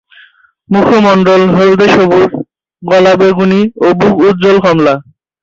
[0.69, 2.31] মুখমণ্ডল হলদে-সবুজ,
[2.83, 4.93] গলা বেগুনি ও বুক উজ্জ্বল কমলা।